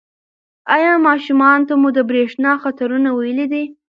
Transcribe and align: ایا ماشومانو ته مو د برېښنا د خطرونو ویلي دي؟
ایا 0.75 0.93
ماشومانو 1.07 1.67
ته 1.69 1.73
مو 1.81 1.89
د 1.97 1.99
برېښنا 2.09 2.51
د 2.57 2.61
خطرونو 2.63 3.09
ویلي 3.13 3.45
دي؟ 3.53 3.63